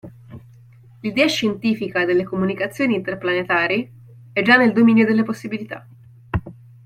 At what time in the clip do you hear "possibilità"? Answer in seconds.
5.21-5.87